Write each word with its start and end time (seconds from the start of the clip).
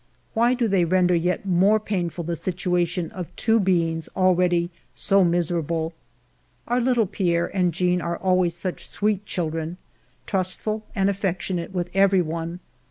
Why 0.33 0.55
do 0.55 0.67
they 0.67 0.83
render 0.83 1.13
yet 1.13 1.45
more 1.45 1.79
painful 1.79 2.23
the 2.23 2.35
situation 2.35 3.11
of 3.11 3.27
two 3.35 3.59
beings 3.59 4.09
al 4.17 4.33
ready 4.33 4.71
so 4.95 5.23
miserable?... 5.23 5.93
Our 6.67 6.81
little 6.81 7.05
Pierre 7.05 7.55
and 7.55 7.71
Jeanne 7.71 8.01
are 8.01 8.17
always 8.17 8.55
such 8.55 8.89
sweet 8.89 9.27
children, 9.27 9.77
trustful 10.25 10.87
and 10.95 11.07
affectionate 11.07 11.71
with 11.71 11.91
every 11.93 12.23
one. 12.23 12.61